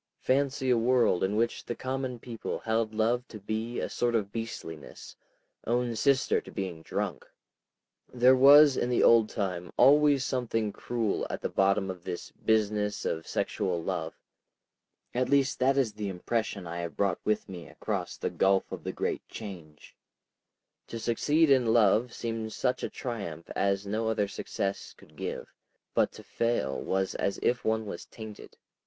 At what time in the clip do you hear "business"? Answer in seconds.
12.31-13.05